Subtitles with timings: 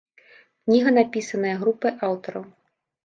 [0.67, 2.45] Кніга напісаная групай аўтараў.